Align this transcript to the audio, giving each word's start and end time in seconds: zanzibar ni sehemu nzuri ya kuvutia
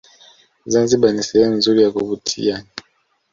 zanzibar 0.71 1.11
ni 1.13 1.23
sehemu 1.29 1.55
nzuri 1.57 1.81
ya 1.83 1.91
kuvutia 1.91 2.55